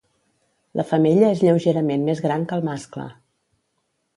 [0.79, 3.07] La femella és lleugerament més gran que el mascle.